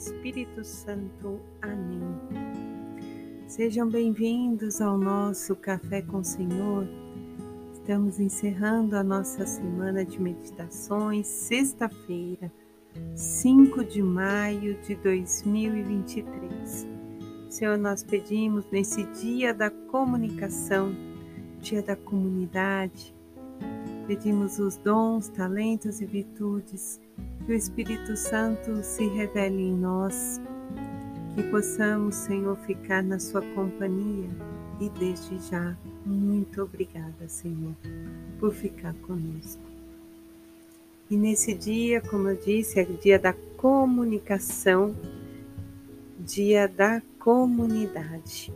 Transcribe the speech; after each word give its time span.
Espírito 0.00 0.64
Santo. 0.64 1.38
Amém. 1.60 2.00
Sejam 3.46 3.86
bem-vindos 3.86 4.80
ao 4.80 4.96
nosso 4.96 5.54
Café 5.54 6.00
com 6.00 6.20
o 6.20 6.24
Senhor. 6.24 6.88
Estamos 7.74 8.18
encerrando 8.18 8.96
a 8.96 9.04
nossa 9.04 9.44
semana 9.44 10.02
de 10.02 10.18
meditações, 10.18 11.26
sexta-feira, 11.26 12.50
5 13.14 13.84
de 13.84 14.02
maio 14.02 14.80
de 14.80 14.94
2023. 14.94 16.88
Senhor, 17.50 17.76
nós 17.76 18.02
pedimos 18.02 18.64
nesse 18.72 19.02
dia 19.20 19.52
da 19.52 19.68
comunicação, 19.68 20.96
dia 21.60 21.82
da 21.82 21.94
comunidade, 21.94 23.14
pedimos 24.06 24.58
os 24.58 24.78
dons, 24.78 25.28
talentos 25.28 26.00
e 26.00 26.06
virtudes 26.06 26.98
que 27.44 27.52
o 27.52 27.54
Espírito 27.54 28.16
Santo 28.16 28.82
se 28.82 29.06
revele 29.06 29.62
em 29.62 29.76
nós, 29.76 30.40
que 31.34 31.42
possamos, 31.44 32.14
Senhor, 32.14 32.56
ficar 32.58 33.02
na 33.02 33.18
Sua 33.18 33.42
companhia 33.54 34.28
e 34.80 34.88
desde 34.90 35.38
já, 35.48 35.76
muito 36.04 36.62
obrigada, 36.62 37.28
Senhor, 37.28 37.74
por 38.38 38.52
ficar 38.52 38.94
conosco. 38.94 39.62
E 41.10 41.16
nesse 41.16 41.52
dia, 41.54 42.00
como 42.00 42.28
eu 42.28 42.36
disse, 42.36 42.80
é 42.80 42.84
dia 42.84 43.18
da 43.18 43.32
comunicação, 43.56 44.94
dia 46.18 46.68
da 46.68 47.02
comunidade. 47.18 48.52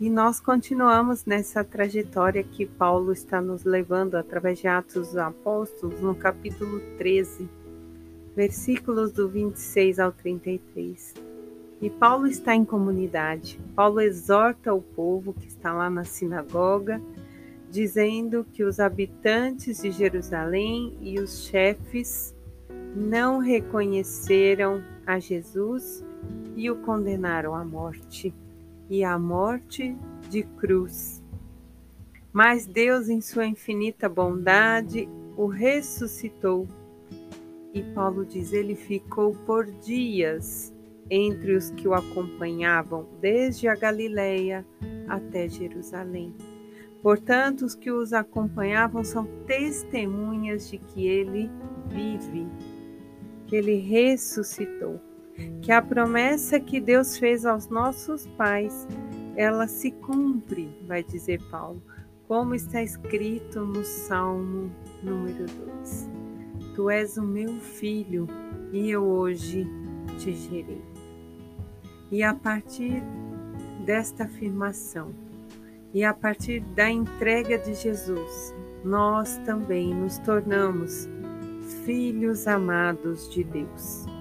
E 0.00 0.10
nós 0.10 0.40
continuamos 0.40 1.24
nessa 1.24 1.62
trajetória 1.62 2.42
que 2.42 2.66
Paulo 2.66 3.12
está 3.12 3.40
nos 3.40 3.62
levando 3.62 4.16
através 4.16 4.58
de 4.58 4.66
Atos 4.66 5.08
dos 5.08 5.16
Apóstolos, 5.16 6.00
no 6.00 6.16
capítulo 6.16 6.80
13, 6.98 7.48
versículos 8.34 9.12
do 9.12 9.28
26 9.28 10.00
ao 10.00 10.10
33. 10.10 11.14
E 11.80 11.88
Paulo 11.90 12.26
está 12.26 12.56
em 12.56 12.64
comunidade. 12.64 13.60
Paulo 13.76 14.00
exorta 14.00 14.74
o 14.74 14.82
povo 14.82 15.32
que 15.32 15.46
está 15.46 15.72
lá 15.72 15.88
na 15.88 16.02
sinagoga, 16.02 17.00
dizendo 17.70 18.44
que 18.52 18.64
os 18.64 18.80
habitantes 18.80 19.80
de 19.80 19.92
Jerusalém 19.92 20.98
e 21.00 21.20
os 21.20 21.44
chefes 21.44 22.34
não 22.96 23.38
reconheceram 23.38 24.82
a 25.06 25.20
Jesus 25.20 26.04
e 26.56 26.68
o 26.68 26.74
condenaram 26.76 27.54
à 27.54 27.64
morte 27.64 28.34
e 28.88 29.04
à 29.04 29.18
morte 29.18 29.96
de 30.28 30.42
cruz. 30.42 31.22
Mas 32.32 32.66
Deus, 32.66 33.08
em 33.08 33.20
sua 33.20 33.46
infinita 33.46 34.08
bondade, 34.08 35.08
o 35.36 35.46
ressuscitou. 35.46 36.66
E 37.72 37.82
Paulo 37.94 38.24
diz: 38.24 38.52
ele 38.52 38.74
ficou 38.74 39.34
por 39.46 39.66
dias 39.66 40.72
entre 41.10 41.54
os 41.54 41.70
que 41.70 41.86
o 41.86 41.94
acompanhavam, 41.94 43.06
desde 43.20 43.68
a 43.68 43.74
Galileia 43.74 44.64
até 45.08 45.48
Jerusalém. 45.48 46.34
Portanto, 47.02 47.66
os 47.66 47.74
que 47.74 47.90
os 47.90 48.12
acompanhavam 48.12 49.04
são 49.04 49.26
testemunhas 49.46 50.70
de 50.70 50.78
que 50.78 51.06
ele 51.06 51.50
vive, 51.90 52.48
que 53.46 53.56
ele 53.56 53.76
ressuscitou 53.76 54.98
que 55.62 55.72
a 55.72 55.80
promessa 55.80 56.60
que 56.60 56.80
Deus 56.80 57.18
fez 57.18 57.44
aos 57.46 57.68
nossos 57.68 58.26
pais, 58.36 58.86
ela 59.36 59.66
se 59.66 59.90
cumpre, 59.90 60.70
vai 60.86 61.02
dizer 61.02 61.40
Paulo, 61.50 61.82
como 62.28 62.54
está 62.54 62.82
escrito 62.82 63.60
no 63.60 63.84
Salmo 63.84 64.70
número 65.02 65.46
2. 65.46 66.10
Tu 66.74 66.90
és 66.90 67.16
o 67.16 67.22
meu 67.22 67.52
filho 67.60 68.26
e 68.72 68.90
eu 68.90 69.04
hoje 69.04 69.66
te 70.18 70.32
gerei. 70.32 70.82
E 72.10 72.22
a 72.22 72.34
partir 72.34 73.02
desta 73.84 74.24
afirmação, 74.24 75.12
e 75.92 76.02
a 76.04 76.12
partir 76.12 76.60
da 76.74 76.90
entrega 76.90 77.56
de 77.56 77.74
Jesus, 77.74 78.54
nós 78.84 79.36
também 79.46 79.94
nos 79.94 80.18
tornamos 80.18 81.08
filhos 81.84 82.48
amados 82.48 83.30
de 83.30 83.44
Deus. 83.44 84.13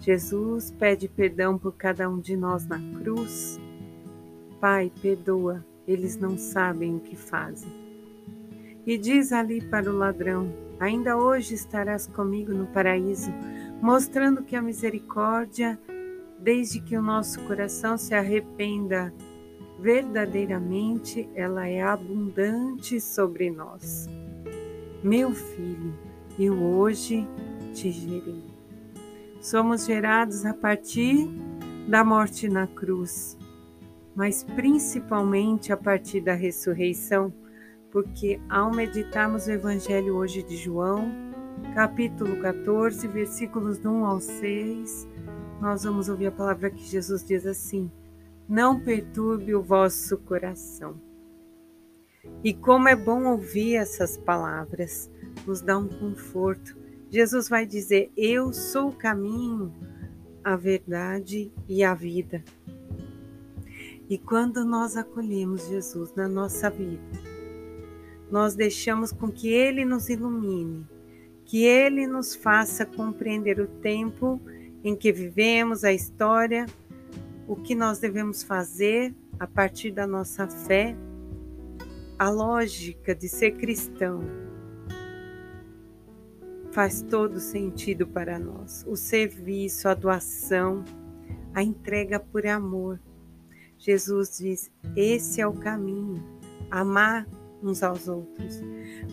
Jesus 0.00 0.70
pede 0.70 1.08
perdão 1.08 1.58
por 1.58 1.72
cada 1.72 2.08
um 2.08 2.20
de 2.20 2.36
nós 2.36 2.66
na 2.66 2.78
cruz. 2.98 3.60
Pai, 4.60 4.92
perdoa, 5.02 5.64
eles 5.86 6.16
não 6.16 6.36
sabem 6.38 6.96
o 6.96 7.00
que 7.00 7.16
fazem. 7.16 7.70
E 8.86 8.96
diz 8.96 9.32
ali 9.32 9.60
para 9.60 9.90
o 9.90 9.96
ladrão: 9.96 10.52
Ainda 10.80 11.16
hoje 11.16 11.54
estarás 11.54 12.06
comigo 12.06 12.52
no 12.52 12.66
paraíso, 12.66 13.30
mostrando 13.82 14.42
que 14.42 14.54
a 14.56 14.62
misericórdia, 14.62 15.78
desde 16.38 16.80
que 16.80 16.96
o 16.96 17.02
nosso 17.02 17.40
coração 17.42 17.98
se 17.98 18.14
arrependa 18.14 19.12
verdadeiramente, 19.78 21.28
ela 21.34 21.68
é 21.68 21.82
abundante 21.82 23.00
sobre 23.00 23.50
nós. 23.50 24.06
Meu 25.02 25.32
filho, 25.32 25.94
eu 26.38 26.54
hoje 26.54 27.26
te 27.72 27.90
gerei. 27.90 28.47
Somos 29.48 29.86
gerados 29.86 30.44
a 30.44 30.52
partir 30.52 31.26
da 31.88 32.04
morte 32.04 32.50
na 32.50 32.66
cruz, 32.66 33.34
mas 34.14 34.44
principalmente 34.44 35.72
a 35.72 35.76
partir 35.76 36.20
da 36.20 36.34
ressurreição, 36.34 37.32
porque 37.90 38.38
ao 38.46 38.70
meditarmos 38.70 39.46
o 39.46 39.50
Evangelho 39.50 40.16
hoje 40.16 40.42
de 40.42 40.54
João, 40.54 41.10
capítulo 41.74 42.42
14, 42.42 43.08
versículos 43.08 43.82
1 43.82 44.04
ao 44.04 44.20
6, 44.20 45.08
nós 45.62 45.82
vamos 45.82 46.10
ouvir 46.10 46.26
a 46.26 46.32
palavra 46.32 46.68
que 46.68 46.84
Jesus 46.84 47.24
diz 47.24 47.46
assim: 47.46 47.90
Não 48.46 48.78
perturbe 48.78 49.54
o 49.54 49.62
vosso 49.62 50.18
coração. 50.18 51.00
E 52.44 52.52
como 52.52 52.86
é 52.86 52.94
bom 52.94 53.24
ouvir 53.24 53.76
essas 53.76 54.18
palavras, 54.18 55.10
nos 55.46 55.62
dá 55.62 55.78
um 55.78 55.88
conforto 55.88 56.77
Jesus 57.10 57.48
vai 57.48 57.64
dizer: 57.64 58.10
Eu 58.16 58.52
sou 58.52 58.88
o 58.88 58.96
caminho, 58.96 59.72
a 60.44 60.56
verdade 60.56 61.50
e 61.66 61.82
a 61.82 61.94
vida. 61.94 62.44
E 64.08 64.18
quando 64.18 64.64
nós 64.64 64.96
acolhemos 64.96 65.68
Jesus 65.68 66.14
na 66.14 66.28
nossa 66.28 66.70
vida, 66.70 67.02
nós 68.30 68.54
deixamos 68.54 69.10
com 69.12 69.30
que 69.30 69.48
Ele 69.48 69.84
nos 69.84 70.08
ilumine, 70.08 70.86
que 71.44 71.64
Ele 71.64 72.06
nos 72.06 72.34
faça 72.34 72.84
compreender 72.84 73.58
o 73.58 73.66
tempo 73.66 74.40
em 74.84 74.94
que 74.94 75.12
vivemos, 75.12 75.84
a 75.84 75.92
história, 75.92 76.66
o 77.46 77.56
que 77.56 77.74
nós 77.74 77.98
devemos 77.98 78.42
fazer 78.42 79.14
a 79.40 79.46
partir 79.46 79.90
da 79.90 80.06
nossa 80.06 80.46
fé, 80.46 80.94
a 82.18 82.28
lógica 82.28 83.14
de 83.14 83.28
ser 83.28 83.52
cristão 83.52 84.47
faz 86.78 87.02
todo 87.02 87.40
sentido 87.40 88.06
para 88.06 88.38
nós. 88.38 88.84
O 88.86 88.94
serviço, 88.94 89.88
a 89.88 89.94
doação, 89.94 90.84
a 91.52 91.60
entrega 91.60 92.20
por 92.20 92.46
amor. 92.46 93.00
Jesus 93.76 94.38
diz: 94.38 94.70
esse 94.94 95.40
é 95.40 95.46
o 95.48 95.52
caminho, 95.52 96.22
amar 96.70 97.26
uns 97.60 97.82
aos 97.82 98.06
outros. 98.06 98.62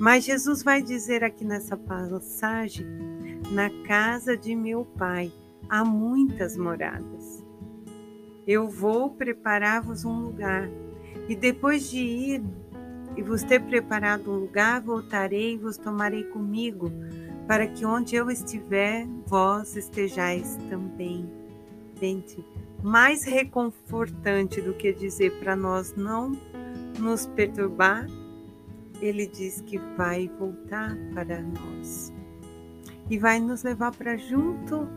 Mas 0.00 0.24
Jesus 0.24 0.64
vai 0.64 0.82
dizer 0.82 1.22
aqui 1.22 1.44
nessa 1.44 1.76
passagem: 1.76 2.84
na 3.52 3.70
casa 3.86 4.36
de 4.36 4.56
meu 4.56 4.84
Pai 4.84 5.32
há 5.68 5.84
muitas 5.84 6.56
moradas. 6.56 7.44
Eu 8.44 8.68
vou 8.68 9.10
preparar-vos 9.10 10.04
um 10.04 10.18
lugar, 10.20 10.68
e 11.28 11.36
depois 11.36 11.88
de 11.88 12.00
ir 12.00 12.42
e 13.16 13.22
vos 13.22 13.44
ter 13.44 13.62
preparado 13.62 14.32
um 14.32 14.36
lugar, 14.36 14.80
voltarei 14.80 15.54
e 15.54 15.58
vos 15.58 15.76
tomarei 15.76 16.24
comigo 16.24 16.90
para 17.52 17.66
que 17.66 17.84
onde 17.84 18.16
eu 18.16 18.30
estiver, 18.30 19.06
vós 19.26 19.76
estejais 19.76 20.56
também. 20.70 21.30
Gente, 22.00 22.42
mais 22.82 23.24
reconfortante 23.24 24.58
do 24.62 24.72
que 24.72 24.90
dizer 24.90 25.38
para 25.38 25.54
nós 25.54 25.94
não 25.94 26.32
nos 26.98 27.26
perturbar, 27.26 28.06
ele 29.02 29.26
diz 29.26 29.60
que 29.60 29.76
vai 29.98 30.30
voltar 30.38 30.96
para 31.12 31.42
nós 31.42 32.10
e 33.10 33.18
vai 33.18 33.38
nos 33.38 33.62
levar 33.62 33.94
para 33.94 34.16
junto 34.16 34.88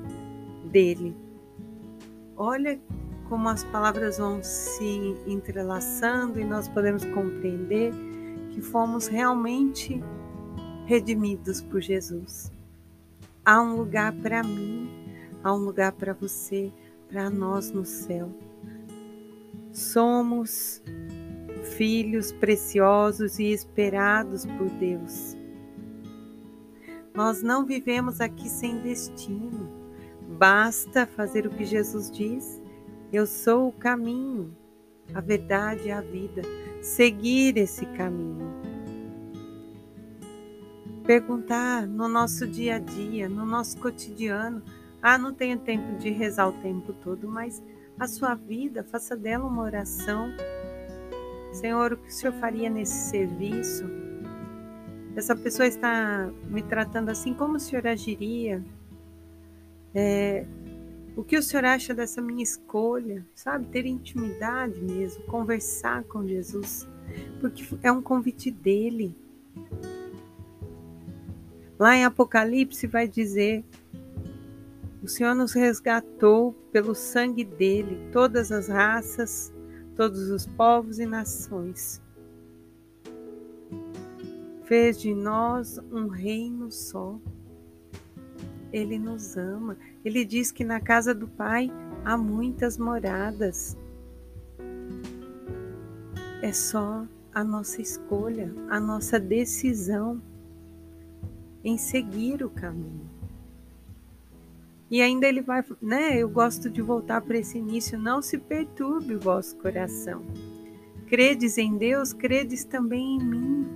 dele. 0.72 1.14
Olha 2.38 2.80
como 3.28 3.50
as 3.50 3.66
palavras 3.66 4.18
vão 4.18 4.42
se 4.42 5.14
entrelaçando 5.28 6.40
e 6.40 6.46
nós 6.46 6.70
podemos 6.70 7.04
compreender 7.04 7.92
que 8.52 8.62
fomos 8.62 9.08
realmente 9.08 10.02
redimidos 10.86 11.62
por 11.62 11.82
Jesus. 11.82 12.52
Há 13.44 13.62
um 13.62 13.76
lugar 13.76 14.14
para 14.14 14.44
mim, 14.44 14.90
há 15.44 15.54
um 15.54 15.60
lugar 15.60 15.92
para 15.92 16.14
você, 16.14 16.72
para 17.10 17.30
nós 17.30 17.72
no 17.72 17.86
céu. 17.86 18.32
Somos 19.72 20.82
filhos 21.78 22.32
preciosos 22.32 23.40
e 23.40 23.52
esperados 23.52 24.46
por 24.46 24.70
Deus. 24.70 25.36
Nós 27.14 27.42
não 27.42 27.66
vivemos 27.66 28.22
aqui 28.22 28.50
sem 28.50 28.80
destino. 28.80 29.70
Basta 30.38 31.06
fazer 31.06 31.46
o 31.46 31.50
que 31.50 31.66
Jesus 31.66 32.10
diz. 32.12 32.62
Eu 33.12 33.26
sou 33.26 33.70
o 33.70 33.72
caminho, 33.72 34.56
a 35.14 35.22
verdade 35.22 35.88
e 35.88 35.92
a 35.92 36.02
vida. 36.02 36.42
Seguir 36.82 37.58
esse 37.58 37.86
caminho. 37.86 38.55
Perguntar 41.06 41.86
no 41.86 42.08
nosso 42.08 42.48
dia 42.48 42.76
a 42.76 42.80
dia, 42.80 43.30
no 43.30 43.46
nosso 43.46 43.78
cotidiano. 43.78 44.64
Ah, 45.02 45.18
não 45.18 45.34
tenho 45.34 45.60
tempo 45.60 45.98
de 45.98 46.10
rezar 46.10 46.48
o 46.48 46.54
tempo 46.54 46.94
todo, 46.94 47.28
mas 47.28 47.62
a 48.00 48.08
sua 48.08 48.34
vida, 48.34 48.84
faça 48.84 49.16
dela 49.16 49.46
uma 49.46 49.62
oração. 49.62 50.28
Senhor, 51.54 51.94
o 51.94 51.98
que 51.98 52.08
o 52.08 52.12
Senhor 52.12 52.34
faria 52.34 52.70
nesse 52.70 53.10
serviço? 53.12 53.86
Essa 55.16 55.36
pessoa 55.36 55.68
está 55.68 56.30
me 56.50 56.62
tratando 56.62 57.10
assim, 57.10 57.34
como 57.34 57.56
o 57.56 57.60
Senhor 57.60 57.86
agiria? 57.88 58.64
É, 59.94 60.46
o 61.16 61.24
que 61.24 61.38
o 61.38 61.44
Senhor 61.44 61.64
acha 61.64 61.94
dessa 61.94 62.22
minha 62.22 62.44
escolha? 62.44 63.26
Sabe, 63.34 63.68
ter 63.68 63.86
intimidade 63.86 64.82
mesmo, 64.82 65.24
conversar 65.26 66.04
com 66.04 66.28
Jesus, 66.28 66.86
porque 67.40 67.64
é 67.82 67.92
um 67.92 68.02
convite 68.02 68.52
dele. 68.52 69.16
Lá 71.78 71.96
em 71.96 72.06
Apocalipse 72.06 72.88
vai 72.88 73.08
dizer: 73.08 73.64
o 75.04 75.08
Senhor 75.08 75.36
nos 75.36 75.54
resgatou 75.54 76.54
pelo 76.72 76.96
sangue 76.96 77.44
dele, 77.44 78.10
todas 78.12 78.52
as 78.52 78.68
raças, 78.68 79.54
todos 79.96 80.30
os 80.30 80.48
povos 80.48 81.00
e 81.00 81.06
nações. 81.06 82.02
Fez 84.64 85.00
de 85.00 85.14
nós 85.14 85.78
um 85.92 86.08
reino 86.08 86.72
só. 86.72 87.20
Ele 88.74 88.98
nos 88.98 89.38
ama. 89.38 89.78
Ele 90.04 90.26
diz 90.26 90.52
que 90.52 90.64
na 90.64 90.80
casa 90.80 91.14
do 91.14 91.28
Pai 91.28 91.70
há 92.04 92.18
muitas 92.18 92.78
moradas. 92.78 93.78
É 96.42 96.52
só 96.52 97.06
a 97.32 97.44
nossa 97.44 97.82
escolha, 97.82 98.52
a 98.70 98.80
nossa 98.80 99.20
decisão 99.20 100.22
em 101.66 101.78
seguir 101.78 102.44
o 102.44 102.50
caminho. 102.50 103.10
E 104.90 105.02
ainda 105.02 105.28
ele 105.28 105.42
vai, 105.42 105.64
né? 105.82 106.16
Eu 106.18 106.30
gosto 106.30 106.70
de 106.70 106.80
voltar 106.80 107.20
para 107.22 107.40
esse 107.40 107.58
início. 107.58 107.98
Não 107.98 108.22
se 108.22 108.38
perturbe 108.38 109.16
o 109.16 109.20
vosso 109.20 109.58
coração. 109.58 110.24
Credes 111.08 111.58
em 111.58 111.76
Deus, 111.76 112.14
credes 112.14 112.64
também 112.64 113.18
em 113.18 113.24
mim. 113.24 113.68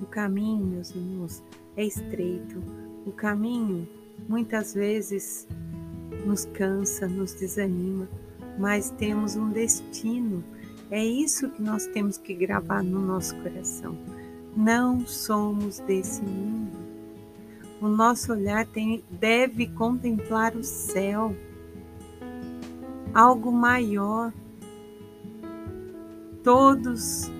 O 0.00 0.06
caminho, 0.06 0.66
meus 0.66 0.90
irmãos, 0.90 1.42
é 1.76 1.84
estreito. 1.84 2.60
O 3.06 3.12
caminho 3.12 3.88
muitas 4.28 4.74
vezes 4.74 5.46
nos 6.26 6.44
cansa, 6.46 7.06
nos 7.06 7.32
desanima, 7.34 8.08
mas 8.58 8.90
temos 8.90 9.36
um 9.36 9.50
destino. 9.50 10.42
É 10.90 11.04
isso 11.04 11.50
que 11.50 11.62
nós 11.62 11.86
temos 11.86 12.18
que 12.18 12.34
gravar 12.34 12.82
no 12.82 13.00
nosso 13.00 13.36
coração. 13.36 13.96
Não 14.56 15.06
somos 15.06 15.78
desse 15.80 16.20
mundo. 16.22 16.79
O 17.80 17.88
nosso 17.88 18.32
olhar 18.32 18.66
tem, 18.66 19.02
deve 19.10 19.66
contemplar 19.68 20.54
o 20.54 20.62
céu, 20.62 21.34
algo 23.14 23.50
maior. 23.50 24.32
Todos 26.44 27.30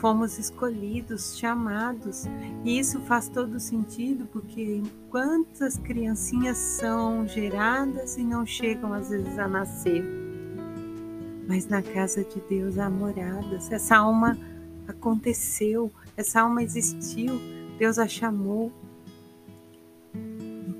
fomos 0.00 0.38
escolhidos, 0.38 1.36
chamados, 1.36 2.24
e 2.64 2.78
isso 2.78 2.98
faz 3.00 3.28
todo 3.28 3.60
sentido, 3.60 4.26
porque 4.32 4.82
quantas 5.10 5.76
criancinhas 5.76 6.56
são 6.56 7.28
geradas 7.28 8.16
e 8.16 8.24
não 8.24 8.46
chegam 8.46 8.94
às 8.94 9.10
vezes 9.10 9.38
a 9.38 9.46
nascer. 9.46 10.02
Mas 11.46 11.66
na 11.66 11.82
casa 11.82 12.24
de 12.24 12.40
Deus 12.48 12.78
há 12.78 12.88
moradas. 12.88 13.70
Essa 13.70 13.98
alma 13.98 14.38
aconteceu, 14.88 15.92
essa 16.16 16.40
alma 16.40 16.62
existiu, 16.62 17.38
Deus 17.78 17.98
a 17.98 18.08
chamou, 18.08 18.72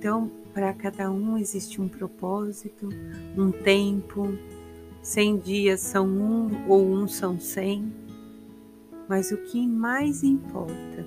então, 0.01 0.31
para 0.55 0.73
cada 0.73 1.11
um 1.11 1.37
existe 1.37 1.79
um 1.79 1.87
propósito, 1.87 2.89
um 3.37 3.53
tempo. 3.53 4.33
Cem 5.03 5.37
dias 5.37 5.83
são 5.83 6.09
um 6.09 6.67
ou 6.71 6.83
um 6.91 7.07
são 7.07 7.39
cem. 7.39 7.93
Mas 9.07 9.31
o 9.31 9.37
que 9.37 9.67
mais 9.69 10.23
importa 10.23 11.07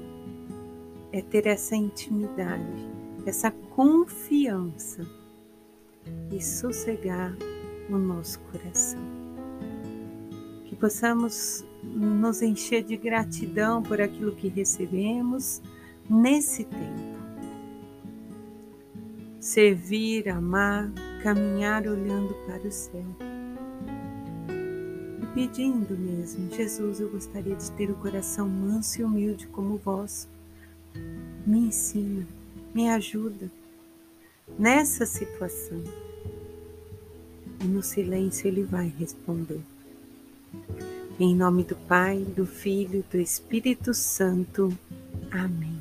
é 1.11 1.23
ter 1.23 1.47
essa 1.47 1.75
intimidade, 1.75 2.87
essa 3.25 3.49
confiança 3.49 5.01
e 6.31 6.39
sossegar 6.39 7.35
no 7.89 7.97
nosso 7.97 8.39
coração. 8.41 9.01
Que 10.65 10.75
possamos 10.75 11.65
nos 11.81 12.43
encher 12.43 12.83
de 12.83 12.95
gratidão 12.95 13.81
por 13.81 13.99
aquilo 13.99 14.35
que 14.35 14.49
recebemos 14.49 15.63
nesse 16.07 16.63
tempo 16.65 17.12
servir, 19.43 20.29
amar, 20.29 20.89
caminhar 21.21 21.85
olhando 21.85 22.33
para 22.45 22.65
o 22.65 22.71
céu. 22.71 23.03
E 25.21 25.25
pedindo 25.35 25.97
mesmo, 25.97 26.49
Jesus, 26.49 27.01
eu 27.01 27.09
gostaria 27.09 27.53
de 27.53 27.69
ter 27.73 27.91
o 27.91 27.95
coração 27.95 28.47
manso 28.47 29.01
e 29.01 29.03
humilde 29.03 29.47
como 29.47 29.75
o 29.75 29.77
vosso. 29.77 30.29
Me 31.45 31.59
ensina, 31.59 32.25
me 32.73 32.89
ajuda 32.89 33.51
nessa 34.57 35.05
situação. 35.05 35.83
E 37.59 37.65
no 37.65 37.83
silêncio 37.83 38.47
ele 38.47 38.63
vai 38.63 38.93
responder. 38.97 39.59
Em 41.19 41.35
nome 41.35 41.63
do 41.63 41.75
Pai, 41.75 42.19
do 42.19 42.45
Filho 42.45 43.03
do 43.11 43.17
Espírito 43.17 43.93
Santo. 43.93 44.71
Amém. 45.29 45.72